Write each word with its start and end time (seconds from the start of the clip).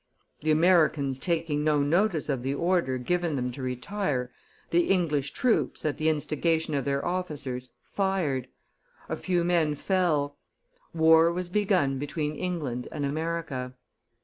The 0.41 0.49
Americans 0.49 1.19
taking 1.19 1.63
no 1.63 1.83
notice 1.83 2.27
of 2.27 2.41
the 2.41 2.55
order 2.55 2.97
given 2.97 3.35
them 3.35 3.51
to 3.51 3.61
retire, 3.61 4.31
the 4.71 4.85
English 4.89 5.29
troops, 5.31 5.85
at 5.85 5.97
the 5.99 6.09
instigation 6.09 6.73
of 6.73 6.85
their 6.85 7.05
officers, 7.05 7.69
fired; 7.93 8.47
a 9.07 9.15
few 9.15 9.43
men 9.43 9.75
fell; 9.75 10.37
war 10.91 11.31
was 11.31 11.49
begun 11.49 11.99
between 11.99 12.35
England 12.35 12.87
and 12.91 13.05
America. 13.05 13.75